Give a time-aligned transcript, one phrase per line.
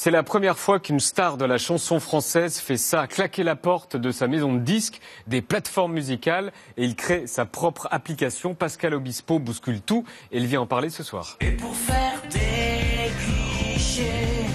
[0.00, 3.96] C'est la première fois qu'une star de la chanson française fait ça, claquer la porte
[3.96, 8.54] de sa maison de disques, des plateformes musicales, et il crée sa propre application.
[8.54, 11.36] Pascal Obispo bouscule tout, et il vient en parler ce soir.
[11.40, 14.46] Et pour faire des clichés,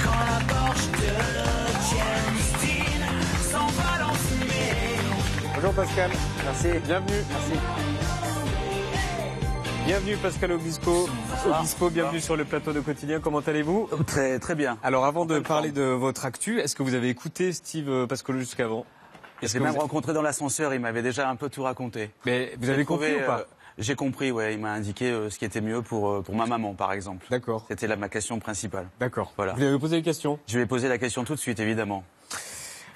[0.00, 1.08] quand la Porsche de
[1.90, 5.52] James Dean s'envole en fumée.
[5.56, 6.12] Bonjour Pascal,
[6.44, 6.78] Merci.
[6.86, 7.24] bienvenue.
[7.28, 8.05] Merci.
[9.86, 11.08] Bienvenue Pascal Obispo.
[11.46, 13.20] Obispo, bienvenue sur le plateau de quotidien.
[13.20, 14.78] Comment allez-vous Très, très bien.
[14.82, 18.38] Alors avant de parler de votre actu, est-ce que vous avez écouté Steve euh, Pascolo
[18.40, 18.84] jusqu'avant?
[19.42, 22.10] J'ai même vous- rencontré dans l'ascenseur, il m'avait déjà un peu tout raconté.
[22.24, 23.38] Mais vous avez trouvé, compris ou pas?
[23.40, 23.44] euh,
[23.78, 24.54] J'ai compris, ouais.
[24.54, 27.26] Il m'a indiqué euh, ce qui était mieux pour, euh, pour ma maman, par exemple.
[27.30, 28.88] D'accord, C'était là ma question principale.
[28.98, 29.32] d'accord.
[29.36, 29.52] Voilà.
[29.52, 30.38] Vous lui avez posé des questions?
[30.48, 32.02] Je lui ai posé la question tout de suite, évidemment.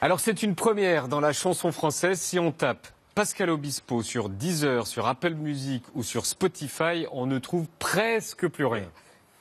[0.00, 2.18] Alors c'est une première dans la chanson française.
[2.18, 7.38] Si on tape Pascal Obispo sur Deezer, sur Apple Music ou sur Spotify, on ne
[7.38, 8.88] trouve presque plus rien.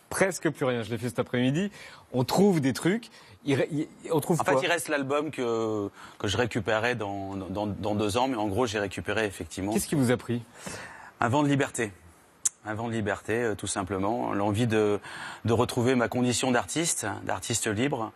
[0.09, 0.81] Presque plus rien.
[0.83, 1.71] Je l'ai fait cet après-midi.
[2.11, 3.09] On trouve des trucs.
[3.45, 6.95] Il re- il- on trouve En quoi fait, il reste l'album que, que je récupérais
[6.95, 10.17] dans, dans, dans deux ans, mais en gros, j'ai récupéré effectivement Qu'est-ce qui vous a
[10.17, 10.41] pris?
[11.21, 11.91] Un vent de liberté.
[12.65, 14.33] Un vent de liberté, euh, tout simplement.
[14.33, 14.99] L'envie de,
[15.45, 18.11] de retrouver ma condition d'artiste, d'artiste libre.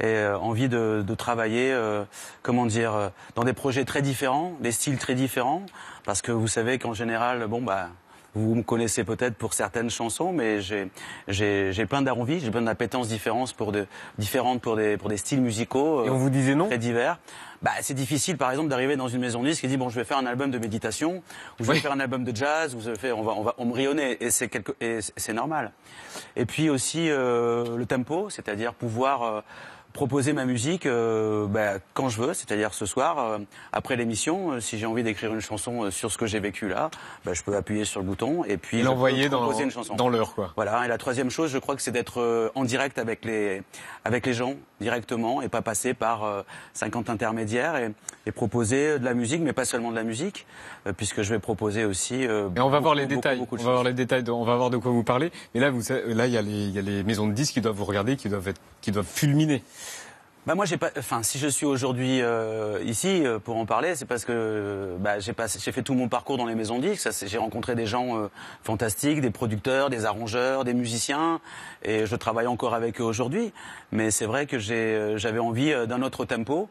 [0.00, 2.04] Et euh, envie de, de travailler, euh,
[2.42, 5.62] comment dire, euh, dans des projets très différents, des styles très différents.
[6.04, 7.88] Parce que vous savez qu'en général, bon, bah,
[8.34, 10.88] vous me connaissez peut-être pour certaines chansons, mais j'ai
[11.28, 13.86] j'ai j'ai plein d'envies, j'ai plein d'appétences différentes pour de
[14.18, 16.06] différentes pour des pour des styles musicaux.
[16.06, 16.68] Et on vous disait non?
[16.68, 17.18] très divers.
[17.60, 19.96] Bah, c'est difficile, par exemple, d'arriver dans une maison de disques et dire bon, je
[19.96, 21.16] vais faire un album de méditation,
[21.58, 21.80] ou je vais Oui.
[21.80, 24.30] faire un album de jazz, ou je vais faire, on va, on va embrionner, et
[24.30, 25.72] c'est quelque, et c'est normal.
[26.36, 29.40] Et puis aussi euh, le tempo, c'est-à-dire pouvoir euh,
[29.92, 33.38] proposer ma musique euh, bah, quand je veux, c'est-à-dire ce soir, euh,
[33.72, 36.90] après l'émission, euh, si j'ai envie d'écrire une chanson sur ce que j'ai vécu là,
[37.24, 39.94] bah, je peux appuyer sur le bouton et puis l'envoyer dans, composer une chanson.
[39.94, 40.52] dans l'heure, quoi.
[40.56, 40.84] Voilà.
[40.84, 43.62] Et la troisième chose, je crois que c'est d'être en direct avec les
[44.04, 46.42] avec les gens directement et pas passer par euh,
[46.74, 47.92] 50 intermédiaires et,
[48.26, 50.46] et proposer de la musique, mais pas seulement de la musique,
[50.86, 52.26] euh, puisque je vais proposer aussi.
[52.26, 53.38] euh, Et on va beaucoup, voir les beaucoup, détails.
[53.38, 54.22] beaucoup on va voir les détails.
[54.22, 55.30] de- on va voir de quoi vous parlez.
[55.54, 57.54] Mais là, vous, là, il y a les, il y a les maisons de disques
[57.54, 59.62] qui doivent vous regarder, qui doivent être, qui doivent fulminer.
[60.46, 63.94] Bah moi j'ai pas, enfin si je suis aujourd'hui euh, ici euh, pour en parler,
[63.94, 67.10] c'est parce que euh, bah, j'ai fait tout mon parcours dans les maisons de disques.
[67.26, 68.30] J'ai rencontré des gens euh,
[68.62, 71.42] fantastiques, des producteurs, des arrangeurs, des musiciens,
[71.82, 73.52] et je travaille encore avec eux aujourd'hui.
[73.92, 76.70] Mais c'est vrai que j'ai, euh, j'avais envie d'un autre tempo.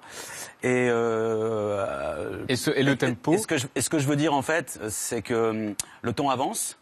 [0.64, 3.34] Et, euh, Et, ce, et le tempo.
[3.34, 5.76] et ce, que je, et ce que je veux dire en fait, c'est que hum,
[6.02, 6.79] le temps avance.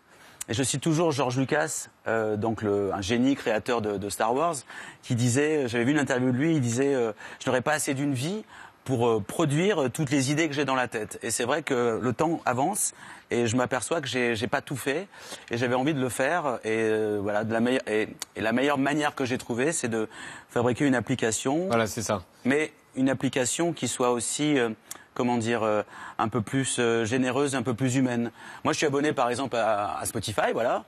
[0.50, 4.34] Et je cite toujours George Lucas, euh, donc le, un génie créateur de, de Star
[4.34, 4.56] Wars,
[5.04, 7.12] qui disait, j'avais vu une interview de lui, il disait, euh,
[7.44, 8.46] je n'aurais pas assez d'une vie
[8.86, 11.20] pour euh, produire euh, toutes les idées que j'ai dans la tête.
[11.22, 12.94] Et c'est vrai que le temps avance
[13.30, 15.10] et je m'aperçois que j'ai j'ai pas tout fait
[15.52, 16.60] et j'avais envie de le faire.
[16.64, 19.90] Et euh, voilà, de la meilleure et, et la meilleure manière que j'ai trouvée, c'est
[19.90, 20.08] de
[20.48, 22.24] fabriquer une application Voilà, c'est ça.
[22.46, 24.70] mais une application qui soit aussi, euh,
[25.18, 25.82] comment dire, euh,
[26.20, 28.30] un peu plus euh, généreuse, un peu plus humaine.
[28.64, 30.84] Moi, je suis abonné, par exemple, à, à Spotify, voilà.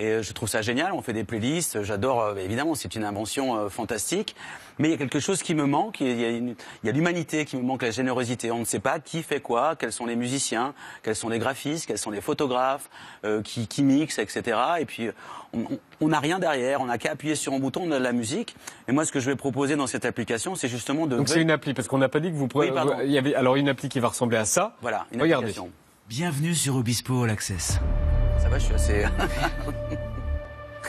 [0.00, 3.04] Et euh, je trouve ça génial, on fait des playlists, j'adore, euh, évidemment, c'est une
[3.04, 4.34] invention euh, fantastique.
[4.78, 7.62] Mais il y a quelque chose qui me manque, il y a, l'humanité qui me
[7.62, 8.50] manque, la générosité.
[8.50, 10.72] On ne sait pas qui fait quoi, quels sont les musiciens,
[11.02, 12.88] quels sont les graphistes, quels sont les photographes,
[13.26, 14.58] euh, qui, qui mixent, etc.
[14.80, 15.12] Et puis, euh,
[16.00, 18.12] on- n'a rien derrière, on n'a qu'à appuyer sur un bouton, on a de la
[18.12, 18.56] musique.
[18.88, 21.18] Et moi, ce que je vais proposer dans cette application, c'est justement de...
[21.18, 22.68] Donc c'est une appli, parce qu'on n'a pas dit que vous pourrez.
[22.70, 22.94] Oui, pardon.
[23.04, 24.76] il y avait alors une appli qui va ressembler à ça.
[24.80, 25.48] Voilà, une Regardez.
[25.48, 25.70] application.
[26.08, 27.78] Bienvenue sur Obispo All Access.
[28.38, 29.04] Ça va, je suis assez...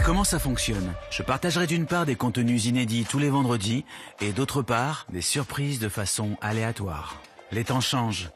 [0.05, 3.85] Comment ça fonctionne Je partagerai d'une part des contenus inédits tous les vendredis
[4.19, 7.21] et d'autre part des surprises de façon aléatoire.
[7.51, 8.29] Les temps changent.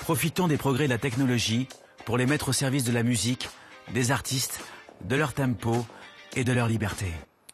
[0.00, 1.68] Profitons des progrès de la technologie
[2.04, 3.48] pour les mettre au service de la musique,
[3.94, 4.60] des artistes,
[5.04, 5.86] de leur tempo
[6.36, 7.06] et de leur liberté.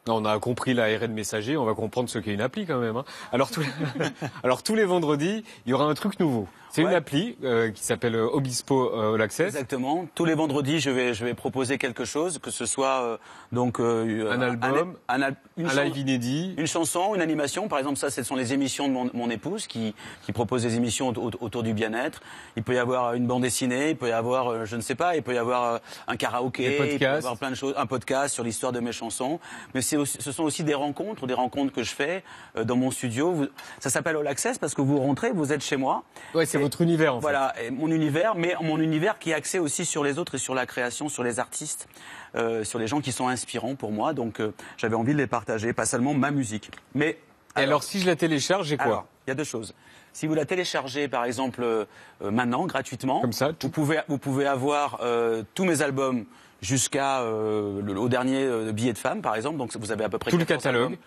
[0.07, 2.97] On a compris la RN messager, on va comprendre ce qu'est une appli quand même.
[2.97, 3.05] hein.
[3.31, 6.47] Alors tous les vendredis, il y aura un truc nouveau.
[6.75, 9.47] C'est une appli euh, qui s'appelle euh, Obispo euh, All Access.
[9.53, 10.07] Exactement.
[10.15, 13.17] Tous les vendredis, je vais, je vais proposer quelque chose, que ce soit euh,
[13.51, 16.55] donc euh, Un album, un al- une Un live inédit.
[16.57, 19.67] Une chanson, une animation, par exemple, ça, ce sont les émissions de mon, mon épouse
[19.67, 19.93] qui,
[20.23, 22.21] qui propose des émissions au- au- autour du bien-être.
[22.55, 24.95] Il peut y avoir une bande dessinée, il peut y avoir, euh, je ne sais
[24.95, 27.85] pas, il peut y avoir un karaoké, il peut y avoir plein de choses, un
[27.85, 29.39] podcast sur l'histoire de mes chansons.
[29.75, 32.23] Mais aussi- ce sont aussi des rencontres, des rencontres que je fais
[32.57, 33.45] euh, dans mon studio.
[33.79, 36.03] Ça s'appelle All Access parce que vous rentrez, vous êtes chez moi.
[36.33, 37.21] Ouais, c'est Et- votre univers en fait.
[37.21, 40.55] Voilà, mon univers, mais mon univers qui est axé aussi sur les autres et sur
[40.55, 41.87] la création, sur les artistes,
[42.35, 44.13] euh, sur les gens qui sont inspirants pour moi.
[44.13, 46.71] Donc euh, j'avais envie de les partager, pas seulement ma musique.
[46.95, 47.17] Mais
[47.55, 49.73] Et alors, si je la télécharge, j'ai quoi il y a deux choses.
[50.11, 51.85] Si vous la téléchargez, par exemple, euh,
[52.21, 56.25] maintenant, gratuitement, Comme ça, tout- vous pouvez, vous pouvez avoir euh, tous mes albums
[56.61, 59.57] jusqu'à euh, le- au dernier billet de femme, par exemple.
[59.57, 60.97] Donc vous avez à peu près Tout le 14 catalogue.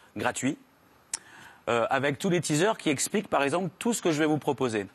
[1.69, 4.38] euh, avec tous les teasers qui expliquent, par exemple, tout ce que je vais vous
[4.38, 4.87] proposer.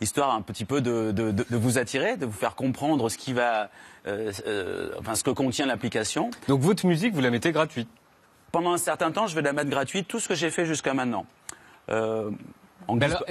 [0.00, 3.18] Histoire un petit peu de, de- de- de vous attirer, de vous faire comprendre ce
[3.18, 3.68] qui va,
[4.06, 6.30] euh, euh, enfin ce que contient l'application.
[6.46, 7.88] Donc votre musique, vous la mettez gratuite.
[8.52, 10.94] Pendant un certain temps, je vais la mettre gratuite, tout ce que j'ai fait jusqu'à
[10.94, 11.26] maintenant.
[11.90, 12.30] Euh,
[12.86, 13.22] en guise, alors,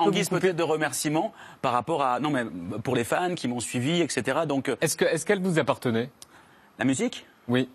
[0.00, 2.44] en en peut-être de remerciement par rapport à non mais
[2.82, 4.40] pour les fans qui m'ont suivi, etc.
[4.46, 6.10] Donc euh, Est-ce que est-ce qu'elle vous appartenait?
[6.78, 7.68] La musique, Oui.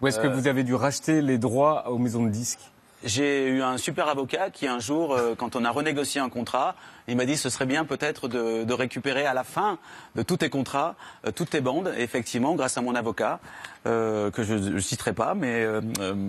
[0.00, 2.60] Ou est-ce que vous avez dû racheter les droits aux maisons de disques?
[3.04, 6.76] j'ai eu un super avocat qui un jour, euh, quand on a renégocié un contrat,
[7.08, 9.78] il m'a dit ce serait bien peut-être de, de récupérer à la fin
[10.14, 10.94] de tous tes contrats,
[11.26, 11.92] euh, toutes tes bandes.
[11.96, 13.40] Et effectivement, grâce à mon avocat,
[13.86, 15.80] euh, que je ne citerai pas, mais euh,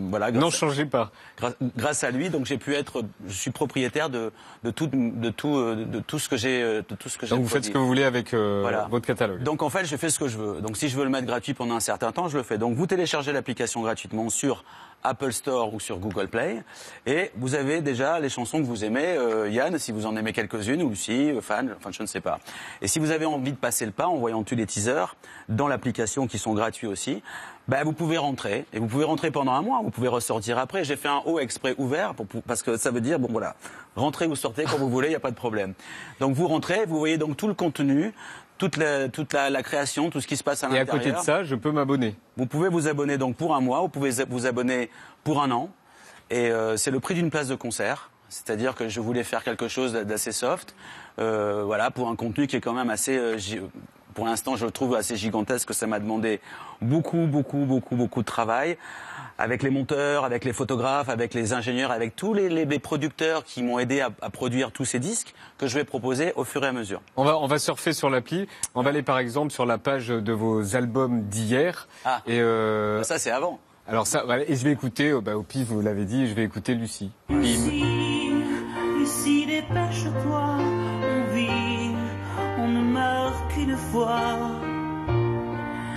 [0.10, 1.12] voilà, grâce, Non, changez pas.
[1.38, 4.32] grâce, grâce à lui, donc j'ai pu être, je suis propriétaire de,
[4.64, 7.36] de tout, de tout, de tout ce que j'ai, de tout ce que j'ai.
[7.36, 8.88] Donc vous faites ce que vous voulez avec Voilà.
[8.90, 9.44] votre catalogue.
[9.44, 10.62] Donc en fait, je fais ce que je veux.
[10.62, 12.58] Donc si je veux le mettre gratuit pendant un certain temps, je le fais.
[12.58, 14.64] Donc vous téléchargez l'application gratuitement sur
[15.04, 16.64] Apple Store ou sur Google Play
[17.06, 19.18] et vous avez déjà les chansons que vous aimez.
[19.50, 20.32] Yann, si vous en aimez
[20.72, 22.40] ou Lucie, euh, fan, enfin je ne sais pas.
[22.82, 25.16] Et si vous avez envie de passer le pas en voyant tous les teasers
[25.50, 27.22] dans l'application qui sont gratuits aussi,
[27.68, 29.80] ben, vous pouvez rentrer et vous pouvez rentrer pendant un mois.
[29.84, 30.84] Vous pouvez ressortir après.
[30.84, 33.56] J'ai fait un haut exprès ouvert pour, pour- parce que ça veut dire bon voilà,
[33.96, 35.74] rentrez ou sortez quand vous voulez, il n'y a pas de problème.
[36.20, 38.14] Donc vous rentrez, vous voyez donc tout le contenu,
[38.58, 41.04] toute la, toute la, la création, tout ce qui se passe à Et à l'intérieur.
[41.04, 42.16] côté de ça, je peux m'abonner.
[42.38, 44.90] Vous pouvez vous abonner donc pour un mois, vous pouvez vous abonner
[45.24, 45.70] pour un an,
[46.30, 48.10] et euh, c'est le prix d'une place de concert.
[48.34, 50.74] C'est-à-dire que je voulais faire quelque chose d'assez soft,
[51.20, 53.38] euh, voilà, pour un contenu qui est quand même assez, euh,
[54.16, 55.72] pour l'instant, je le trouve assez gigantesque.
[55.74, 56.42] Ça m'a demandé
[56.82, 58.78] beaucoup, beaucoup, beaucoup, beaucoup de travail
[59.38, 63.44] avec les monteurs, avec les photographes, avec les ingénieurs, avec tous les, les- les producteurs
[63.44, 66.64] qui m'ont aidé à, à produire tous ces disques que je vais proposer au fur
[66.64, 67.02] et à mesure.
[67.16, 68.48] On va, on va surfer sur l'appli.
[68.76, 71.88] On va aller par exemple sur la page de vos albums d'hier.
[72.06, 72.22] Ah.
[72.28, 73.60] Et euh, Ça, c'est avant.
[73.88, 76.76] alors ça, et je vais écouter, bah, au pif, vous l'avez dit, je vais écouter
[76.76, 77.12] Lucie,
[80.28, 81.96] on vit,
[82.58, 84.38] on ne meurt qu'une fois.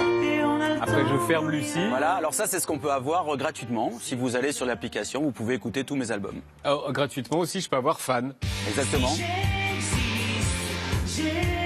[0.01, 1.89] Et on a le Après, je ferme Lucie.
[1.89, 3.93] Voilà, alors ça, c'est ce qu'on peut avoir euh, gratuitement.
[4.01, 6.41] Si vous allez sur l'application, vous pouvez écouter tous mes albums.
[6.65, 8.35] Alors, gratuitement aussi, je peux avoir fan.
[8.69, 9.11] Exactement.
[11.07, 11.66] J'existe,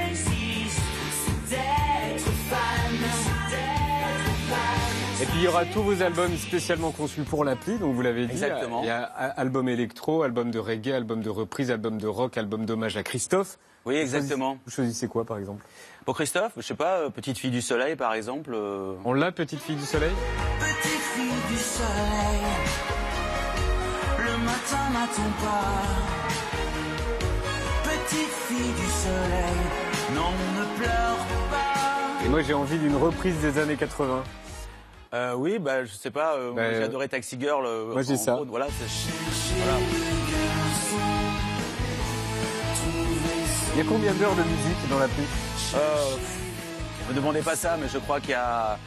[5.41, 8.33] il y aura tous vos albums spécialement conçus pour l'appli, donc vous l'avez dit.
[8.33, 8.83] Exactement.
[8.83, 12.37] Il y a a- album électro, album de reggae, album de reprise, album de rock,
[12.37, 13.59] album d'hommage à Christophe.
[13.87, 14.59] Oui, exactement.
[14.67, 15.65] Vous choisissez quoi par exemple?
[16.05, 18.51] Pour Christophe, je sais pas, euh, Petite fille du soleil, par exemple.
[18.53, 20.11] euh, On l'a, Petite fille du soleil?
[20.59, 22.41] Petite fille du soleil,
[24.19, 25.83] le matin n'attend pas.
[27.85, 31.17] Petite fille du soleil, non, ne pleure
[31.51, 32.27] pas.
[32.27, 34.23] Et moi j'ai envie d'une reprise des années 80.
[35.15, 37.65] Euh, oui, bah, je sais pas, euh, Bah, moi, j'ai adoré Taxi Girl.
[37.67, 38.33] euh, moi, j'ai en ça.
[38.35, 39.11] gros, voilà, c'est-
[39.59, 39.79] voilà.
[43.73, 45.23] Il y a combien d'heures de musique dans l'appli
[45.75, 46.17] Euh,
[47.09, 48.79] ne me demandez pas ça, mais je crois qu'il y a,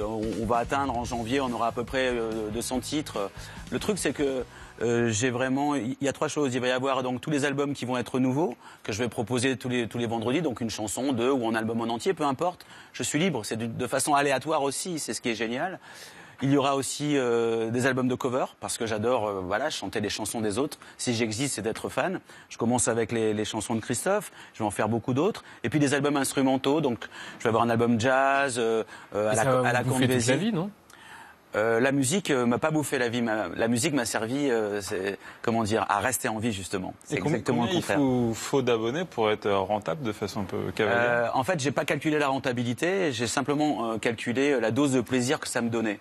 [0.00, 3.30] on va atteindre en janvier, on aura à peu près euh, 200 titres.
[3.70, 4.44] Le truc, c'est que
[4.80, 6.54] euh, j'ai vraiment, il y a trois choses.
[6.54, 9.08] Il va y avoir donc tous les albums qui vont être nouveaux, que je vais
[9.08, 12.14] proposer tous les tous les vendredis, donc une chanson, deux ou un album en entier,
[12.14, 12.64] peu importe.
[12.92, 15.78] Je suis libre, c'est de, de façon aléatoire aussi, c'est ce qui est génial.
[16.44, 20.00] Il y aura aussi euh, des albums de cover parce que j'adore euh, voilà chanter
[20.00, 20.76] les chansons des autres.
[20.98, 22.18] Si j'existe, c'est d'être fan.
[22.48, 24.32] Je commence avec les, les chansons de Christophe.
[24.52, 25.44] Je vais en faire beaucoup d'autres.
[25.62, 26.80] Et puis des albums instrumentaux.
[26.80, 27.06] Donc
[27.38, 28.82] je vais avoir un album jazz euh,
[29.14, 30.68] euh, à la, à la vie, non?
[31.54, 33.20] Euh, la musique euh, m'a pas bouffé la vie.
[33.20, 36.94] Ma- la musique m'a servi, euh, c'est comment dire, à rester en vie justement.
[37.04, 37.98] C'est Et combien, exactement le combien il contraire.
[37.98, 41.70] faut, faut d'abonnés pour être rentable de façon un peu cavalière Euh, en fait, j'ai
[41.72, 45.68] pas calculé la rentabilité, j'ai simplement euh, calculé la dose de plaisir que ça me
[45.68, 45.98] donnait.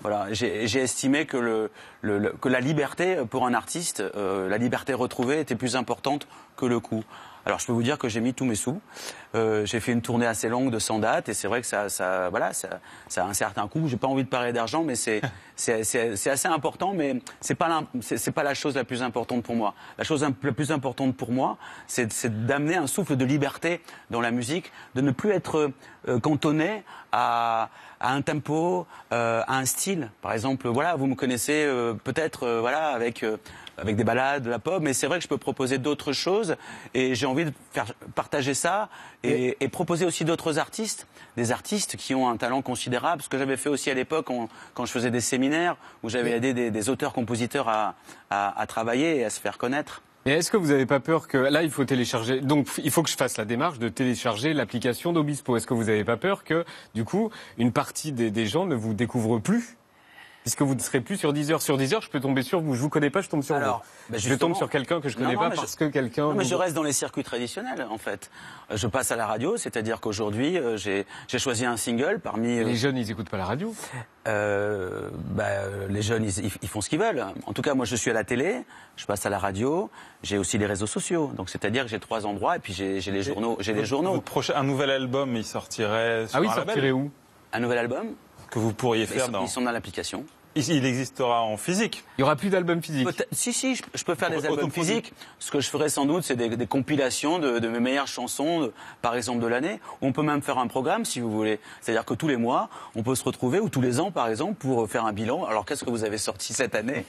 [0.00, 1.70] Voilà, j'ai j'ai estimé que, le,
[2.02, 5.76] le- le- que la liberté euh, pour un artiste, euh, la liberté retrouvée était plus
[5.76, 7.04] importante que le coût.
[7.46, 8.80] Alors je peux vous dire que j'ai mis tous mes sous.
[9.34, 11.88] Euh, j'ai fait une tournée assez longue de 100 dates et c'est vrai que ça,
[11.88, 13.86] ça, voilà, ça, ça a un certain coût.
[13.86, 15.20] J'ai pas envie de parler d'argent, mais c'est
[15.56, 19.02] c'est c'est- c'est assez important, mais c'est pas l'im- c'est pas la chose la plus
[19.02, 19.74] importante pour moi.
[19.98, 24.20] La chose la plus importante pour moi, c'est c'est d'amener un souffle de liberté dans
[24.22, 25.70] la musique, de ne plus être
[26.08, 26.82] euh, cantonné
[27.12, 27.68] à
[28.00, 30.10] à un tempo, euh, à un style.
[30.20, 33.38] Par exemple, voilà, vous me connaissez euh, peut-être, euh, voilà, avec euh,
[33.78, 36.56] avec des balades, de la pop, mais c'est vrai que je peux proposer d'autres choses
[36.94, 38.88] et j'ai envie de faire partager ça
[39.22, 43.22] et, et proposer aussi d'autres artistes, des artistes qui ont un talent considérable.
[43.22, 44.26] Ce que j'avais fait aussi à l'époque
[44.74, 47.94] quand je faisais des séminaires où j'avais aidé des, des auteurs-compositeurs à,
[48.30, 50.02] à, à travailler et à se faire connaître.
[50.26, 53.02] Et est-ce que vous n'avez pas peur que là, il faut télécharger Donc, il faut
[53.02, 55.54] que je fasse la démarche de télécharger l'application d'Obispo.
[55.58, 56.64] Est-ce que vous n'avez pas peur que,
[56.94, 57.28] du coup,
[57.58, 59.76] une partie des, des gens ne vous découvrent plus
[60.44, 61.62] Puisque vous ne serez plus sur 10 heures.
[61.62, 62.74] Sur 10 heures, je peux tomber sur vous.
[62.74, 64.12] Je vous connais pas, je tombe sur Alors, vous.
[64.12, 66.24] bah, je tombe sur quelqu'un que je connais Non, non, pas je- parce que quelqu'un.
[66.24, 68.30] Non, mais vous- je reste dans les circuits traditionnels, en fait.
[68.70, 71.06] Euh, Je passe à la radio, c'est-à-dire qu'aujourd'hui, euh, j'ai
[71.38, 72.58] choisi un single parmi...
[72.58, 73.74] euh, Les jeunes, ils écoutent pas la radio.
[74.28, 75.44] Euh, bah,
[75.88, 77.24] les jeunes, ils, ils font ce qu'ils veulent.
[77.46, 78.64] En tout cas, moi, je suis à la télé,
[78.96, 79.88] je passe à la radio,
[80.22, 81.30] j'ai aussi les réseaux sociaux.
[81.34, 83.56] Donc, c'est-à-dire que j'ai trois endroits et puis j'ai les journaux.
[83.60, 84.12] J'ai les journaux.
[84.12, 87.10] Votre prochain, un nouvel album, il sortirait sur Ah oui, un label sortirait où?
[87.54, 88.08] Un nouvel album?
[88.50, 89.42] Que vous pourriez Ils faire sont, dans.
[89.42, 90.24] ils sont dans l'application.
[90.56, 92.04] Il il existera en physique.
[92.16, 93.08] Il y aura plus d'album physique.
[93.32, 95.12] Si, si, je, je peux faire des albums physiques.
[95.38, 98.60] Ce que je ferai sans doute, c'est des, des compilations de, de mes meilleures chansons,
[98.60, 99.80] de- par exemple de l'année.
[100.00, 101.58] On peut même faire un programme, si vous voulez.
[101.80, 104.54] C'est-à-dire que tous les mois, on peut se retrouver, ou tous les ans, par exemple,
[104.54, 105.44] pour faire un bilan.
[105.44, 107.04] Alors, qu'est-ce que vous avez sorti cette année?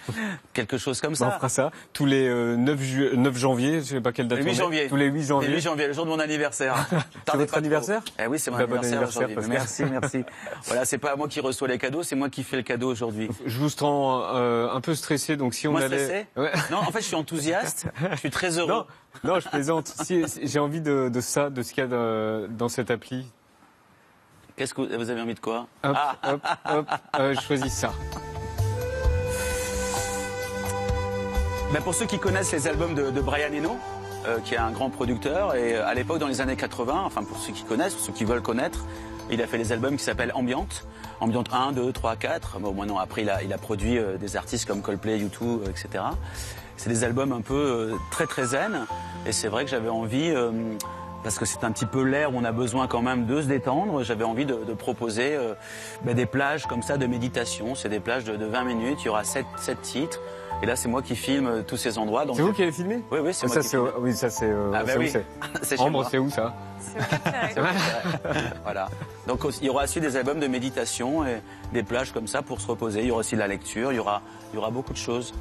[0.53, 1.31] Quelque chose comme On ça.
[1.31, 4.39] fera ça tous les euh, 9, ju- 9 janvier, je sais pas quelle date.
[4.39, 4.55] Le 8 on est.
[4.57, 4.87] janvier.
[4.87, 5.49] Tous les 8 janvier.
[5.49, 6.87] Le 8 janvier, le jour de mon anniversaire.
[7.27, 8.01] C'est votre anniversaire?
[8.19, 9.51] Eh oui, c'est mon Bah, bon anniversaire, anniversaire, aujourd'hui.
[9.51, 10.23] Merci, merci.
[10.65, 13.29] voilà, c'est pas moi qui reçois les cadeaux, c'est moi qui fais le cadeau aujourd'hui.
[13.45, 16.03] Je vous sens euh, un peu stressé, donc si on Moi allait.
[16.05, 16.51] stressé Ouais.
[16.71, 17.87] Non, en fait, je suis enthousiaste.
[18.11, 18.85] Je suis très heureux.
[19.23, 19.87] Non, non, je plaisante.
[19.87, 22.91] Si, si- j'ai envie de, de ça, de ce qu'il y a de- dans cette
[22.91, 23.25] appli.
[24.55, 25.67] Qu'est-ce que vous vous avez envie de quoi?
[25.83, 26.85] Hop, Ah, hop, hop,
[27.19, 27.91] euh, je choisis ça.
[31.73, 33.77] Ben, pour ceux qui connaissent les albums de, de Brian Eno,
[34.27, 37.37] euh, qui est un grand producteur, et à l'époque, dans les années 80, enfin pour
[37.37, 38.85] ceux qui connaissent, pour ceux qui veulent connaître,
[39.31, 40.67] il a fait des albums qui s'appellent Ambient,
[41.19, 42.59] Ambient 1, 2, 3, 4.
[42.59, 46.03] Bon, maintenant, après, il a, produit euh, des artistes comme Coldplay, U2, euh, etc.
[46.77, 48.85] C'est des albums un peu euh, très très zen,
[49.25, 50.33] et c'est vrai que j'avais envie,
[51.25, 53.47] parce que c'est un petit peu l'air où on a besoin quand même de se
[53.47, 55.55] détendre, j'avais envie de, de proposer euh,
[56.03, 57.73] ben, des plages comme ça de méditation.
[57.73, 59.43] C'est des plages de, de 20 minutes, il y aura 7,
[59.81, 60.19] titres.
[60.61, 62.25] Et là, c'est moi qui filme euh, tous ces endroits.
[62.35, 63.03] C'est vous qui avez filmé?
[63.11, 63.89] Oui, oui, c'est Ah, moi ça, qui c'est, filme.
[64.01, 64.45] oui, ça c'est.
[64.51, 65.09] euh, Ah c'est où oui.
[65.09, 65.25] c'est
[65.63, 66.53] C'est chez Ambre, c'est où ça?
[67.55, 67.71] C'est vrai?
[68.63, 68.87] voilà.
[69.27, 71.41] Donc il y aura aussi des albums de méditation et
[71.73, 73.01] des plages comme ça pour se reposer.
[73.01, 73.91] Il y aura aussi de la lecture.
[73.91, 74.21] Il y aura,
[74.53, 75.33] il y aura beaucoup de choses.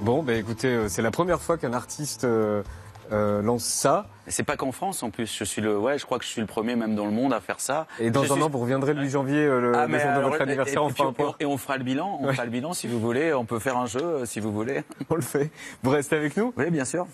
[0.00, 2.62] Bon, ben écoutez, euh, c'est la première fois qu'un artiste euh,
[3.14, 4.06] euh, lance ça.
[4.26, 5.34] Et c'est pas qu'en France en plus.
[5.38, 7.32] Je suis le, ouais, je crois que je suis le premier même dans le monde
[7.32, 7.86] à faire ça.
[8.00, 9.98] Et dans Je un suis- an, vous reviendrez le 8 janvier, euh, le, Ah, le
[9.98, 11.34] jour de votre et- anniversaire, et, on puis, fera un point.
[11.40, 12.18] et on fera le bilan.
[12.20, 12.32] On Ouais.
[12.32, 13.32] fera le bilan si vous voulez.
[13.34, 14.82] On peut faire un jeu euh, si vous voulez.
[15.10, 15.50] On le fait.
[15.82, 16.52] Vous restez avec nous?
[16.56, 17.06] Oui, bien sûr.